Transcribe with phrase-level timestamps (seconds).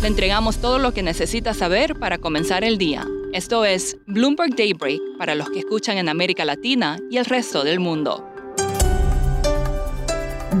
[0.00, 3.04] Le entregamos todo lo que necesita saber para comenzar el día.
[3.32, 7.80] Esto es Bloomberg Daybreak para los que escuchan en América Latina y el resto del
[7.80, 8.24] mundo.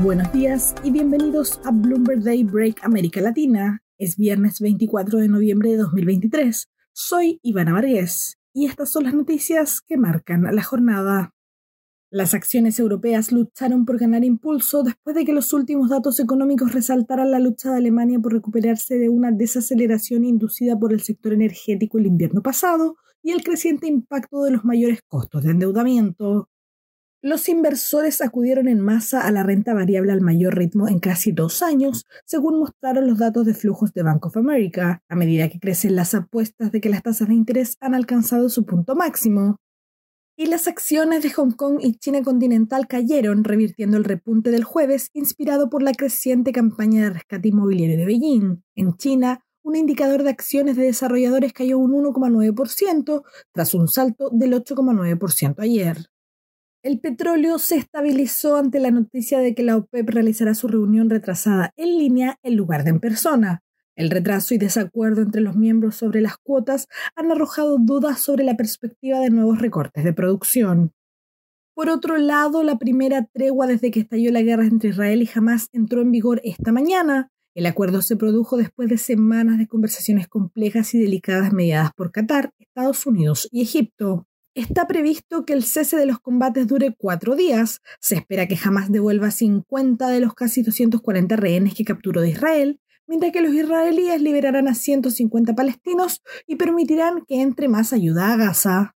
[0.02, 3.80] Buenos días y bienvenidos a Bloomberg Daybreak América Latina.
[3.96, 6.68] Es viernes 24 de noviembre de 2023.
[6.92, 11.32] Soy Ivana Vargas y estas son las noticias que marcan la jornada.
[12.10, 17.30] Las acciones europeas lucharon por ganar impulso después de que los últimos datos económicos resaltaran
[17.30, 22.06] la lucha de Alemania por recuperarse de una desaceleración inducida por el sector energético el
[22.06, 26.48] invierno pasado y el creciente impacto de los mayores costos de endeudamiento.
[27.20, 31.62] Los inversores acudieron en masa a la renta variable al mayor ritmo en casi dos
[31.62, 35.94] años, según mostraron los datos de flujos de Bank of America, a medida que crecen
[35.94, 39.58] las apuestas de que las tasas de interés han alcanzado su punto máximo
[40.38, 45.10] y las acciones de Hong Kong y China continental cayeron, revirtiendo el repunte del jueves,
[45.12, 48.62] inspirado por la creciente campaña de rescate inmobiliario de Beijing.
[48.76, 54.52] En China, un indicador de acciones de desarrolladores cayó un 1,9%, tras un salto del
[54.52, 56.06] 8,9% ayer.
[56.84, 61.72] El petróleo se estabilizó ante la noticia de que la OPEP realizará su reunión retrasada
[61.76, 63.64] en línea en lugar de en persona.
[63.98, 68.56] El retraso y desacuerdo entre los miembros sobre las cuotas han arrojado dudas sobre la
[68.56, 70.92] perspectiva de nuevos recortes de producción.
[71.74, 75.68] Por otro lado, la primera tregua desde que estalló la guerra entre Israel y Hamas
[75.72, 77.32] entró en vigor esta mañana.
[77.56, 82.52] El acuerdo se produjo después de semanas de conversaciones complejas y delicadas mediadas por Qatar,
[82.60, 84.28] Estados Unidos y Egipto.
[84.54, 87.80] Está previsto que el cese de los combates dure cuatro días.
[87.98, 92.78] Se espera que Hamas devuelva 50 de los casi 240 rehenes que capturó de Israel
[93.08, 98.36] mientras que los israelíes liberarán a 150 palestinos y permitirán que entre más ayuda a
[98.36, 98.94] Gaza.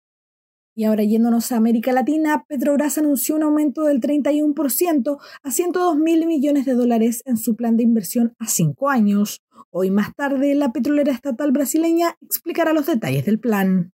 [0.75, 6.25] Y ahora yéndonos a América Latina, Petrobras anunció un aumento del 31% a 102 mil
[6.25, 9.41] millones de dólares en su plan de inversión a cinco años.
[9.71, 13.91] Hoy más tarde, la petrolera estatal brasileña explicará los detalles del plan.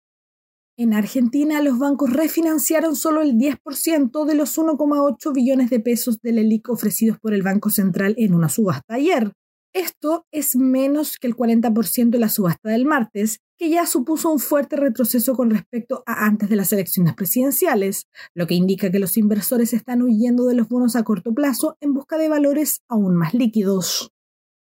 [0.75, 6.39] En Argentina, los bancos refinanciaron solo el 10% de los 1,8 billones de pesos del
[6.39, 9.31] ELIC ofrecidos por el Banco Central en una subasta ayer.
[9.73, 14.39] Esto es menos que el 40% de la subasta del martes, que ya supuso un
[14.39, 19.17] fuerte retroceso con respecto a antes de las elecciones presidenciales, lo que indica que los
[19.17, 23.33] inversores están huyendo de los bonos a corto plazo en busca de valores aún más
[23.33, 24.11] líquidos.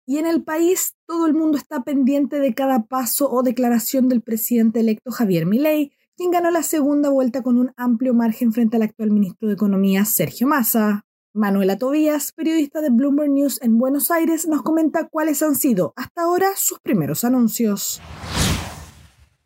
[0.06, 4.22] Y en el país, todo el mundo está pendiente de cada paso o declaración del
[4.22, 8.82] presidente electo Javier Milei, quien ganó la segunda vuelta con un amplio margen frente al
[8.82, 11.03] actual ministro de Economía, Sergio Massa.
[11.36, 16.22] Manuela Tobías, periodista de Bloomberg News en Buenos Aires, nos comenta cuáles han sido hasta
[16.22, 18.00] ahora sus primeros anuncios.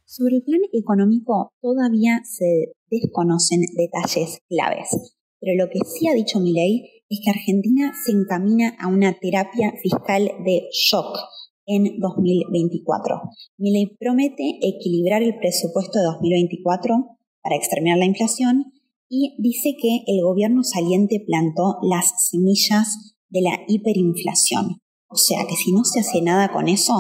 [0.04, 6.40] Sobre el plan económico todavía se desconocen detalles claves, pero lo que sí ha dicho
[6.40, 11.16] Milei es que Argentina se encamina a una terapia fiscal de shock
[11.64, 13.22] en 2024.
[13.56, 18.77] Milei promete equilibrar el presupuesto de 2024 para exterminar la inflación
[19.08, 24.78] y dice que el gobierno saliente plantó las semillas de la hiperinflación.
[25.10, 26.92] O sea que si no se hace nada con eso,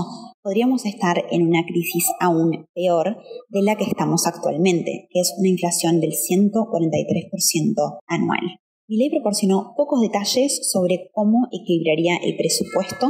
[0.42, 3.18] podríamos estar en una crisis aún peor
[3.50, 8.40] de la que estamos actualmente, que es una inflación del 143% anual.
[8.88, 13.08] ley proporcionó pocos detalles sobre cómo equilibraría el presupuesto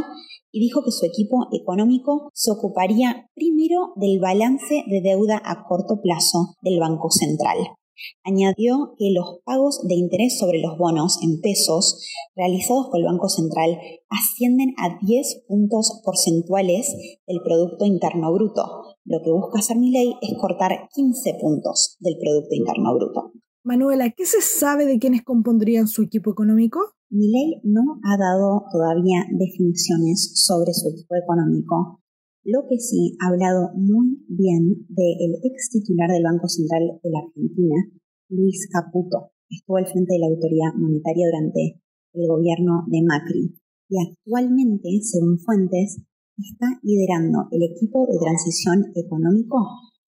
[0.51, 6.01] y dijo que su equipo económico se ocuparía primero del balance de deuda a corto
[6.03, 7.59] plazo del Banco Central.
[8.25, 12.05] Añadió que los pagos de interés sobre los bonos en pesos
[12.37, 13.79] realizados por el Banco Central
[14.09, 16.95] ascienden a 10 puntos porcentuales
[17.27, 18.63] del Producto Interno Bruto.
[19.05, 23.33] Lo que busca hacer mi ley es cortar 15 puntos del Producto Interno Bruto.
[23.65, 26.81] Manuela, ¿qué se sabe de quiénes compondrían su equipo económico?
[27.11, 32.01] Mi ley no ha dado todavía definiciones sobre su equipo económico.
[32.45, 37.21] Lo que sí ha hablado muy bien del ex titular del Banco Central de la
[37.21, 37.77] Argentina,
[38.31, 39.33] Luis Caputo.
[39.51, 41.83] Estuvo al frente de la autoridad monetaria durante
[42.15, 43.55] el gobierno de Macri
[43.91, 45.99] y actualmente, según fuentes,
[46.39, 49.59] está liderando el equipo de transición económico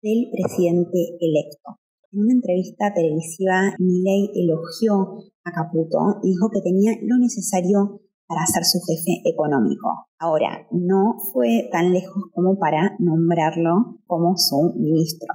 [0.01, 1.81] del presidente electo.
[2.11, 8.45] En una entrevista televisiva, Milei elogió a Caputo y dijo que tenía lo necesario para
[8.45, 10.07] ser su jefe económico.
[10.19, 15.27] Ahora, no fue tan lejos como para nombrarlo como su ministro.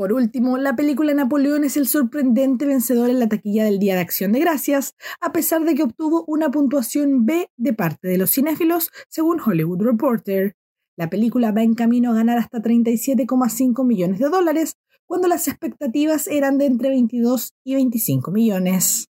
[0.00, 4.00] Por último, la película Napoleón es el sorprendente vencedor en la taquilla del Día de
[4.00, 8.30] Acción de Gracias, a pesar de que obtuvo una puntuación B de parte de los
[8.30, 10.56] cinéfilos, según Hollywood Reporter.
[10.96, 16.28] La película va en camino a ganar hasta 37,5 millones de dólares, cuando las expectativas
[16.28, 19.09] eran de entre 22 y 25 millones.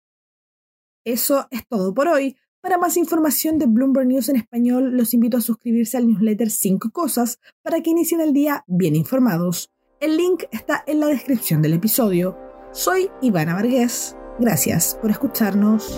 [1.08, 2.36] Eso es todo por hoy.
[2.60, 6.92] Para más información de Bloomberg News en español, los invito a suscribirse al newsletter 5
[6.92, 9.72] Cosas para que inicien el día bien informados.
[10.02, 12.38] El link está en la descripción del episodio.
[12.74, 14.18] Soy Ivana Vargas.
[14.38, 15.98] Gracias por escucharnos.